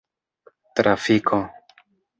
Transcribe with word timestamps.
trafiko 0.75 1.37